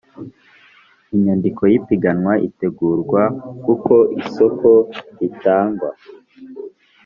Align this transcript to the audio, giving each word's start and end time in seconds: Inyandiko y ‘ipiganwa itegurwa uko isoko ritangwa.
Inyandiko 1.15 1.61
y 1.71 1.75
‘ipiganwa 1.79 2.33
itegurwa 2.47 3.21
uko 3.73 3.95
isoko 4.21 4.69
ritangwa. 5.19 5.89